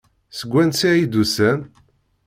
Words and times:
Seg 0.37 0.49
wansi 0.51 0.87
ay 0.91 1.03
d-usan? 1.11 1.59